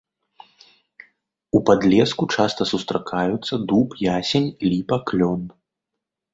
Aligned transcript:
У 1.59 1.61
падлеску 1.71 2.23
часта 2.37 2.61
сустракаюцца 2.73 3.53
дуб, 3.69 3.89
ясень, 4.17 4.51
ліпа, 4.73 5.03
клён. 5.13 5.41